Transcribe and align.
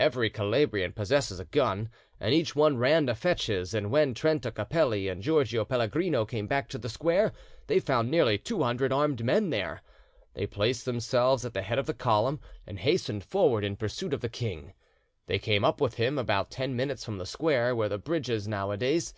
Every 0.00 0.30
Calabrian 0.30 0.94
possesses 0.94 1.38
a 1.38 1.44
gun, 1.44 1.90
and 2.18 2.32
each 2.32 2.56
one 2.56 2.78
ran 2.78 3.06
to 3.08 3.14
fetch 3.14 3.48
his, 3.48 3.74
and 3.74 3.90
when 3.90 4.14
Trenta 4.14 4.50
Capelli 4.50 5.06
and 5.06 5.22
Giorgio 5.22 5.66
Pellegrino 5.66 6.24
came 6.24 6.46
back 6.46 6.70
to 6.70 6.78
the 6.78 6.88
square 6.88 7.34
they 7.66 7.78
found 7.78 8.10
nearly 8.10 8.38
two 8.38 8.62
hundred 8.62 8.90
armed 8.90 9.22
men 9.22 9.50
there. 9.50 9.82
They 10.32 10.46
placed 10.46 10.86
themselves 10.86 11.44
at 11.44 11.52
the 11.52 11.60
head 11.60 11.78
of 11.78 11.84
the 11.84 11.92
column, 11.92 12.40
and 12.66 12.78
hastened 12.78 13.22
forward 13.24 13.64
in 13.64 13.76
pursuit 13.76 14.14
of 14.14 14.22
the 14.22 14.30
king; 14.30 14.72
they 15.26 15.38
came 15.38 15.62
up 15.62 15.78
with 15.78 15.96
him 15.96 16.16
about 16.16 16.50
ten 16.50 16.74
minutes 16.74 17.04
from 17.04 17.18
the 17.18 17.26
square, 17.26 17.76
where 17.76 17.90
the 17.90 17.98
bridge 17.98 18.30
is 18.30 18.48
nowadays. 18.48 19.12